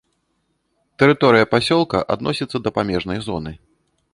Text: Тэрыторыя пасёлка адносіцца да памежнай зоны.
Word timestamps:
Тэрыторыя 1.03 1.49
пасёлка 1.53 1.99
адносіцца 2.15 2.57
да 2.69 2.73
памежнай 2.79 3.19
зоны. 3.29 3.53